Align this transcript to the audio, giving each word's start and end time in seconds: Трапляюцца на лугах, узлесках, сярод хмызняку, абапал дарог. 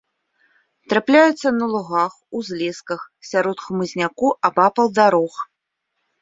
Трапляюцца 0.93 1.47
на 1.57 1.65
лугах, 1.73 2.13
узлесках, 2.39 3.01
сярод 3.33 3.57
хмызняку, 3.67 4.33
абапал 4.51 4.87
дарог. 4.99 5.33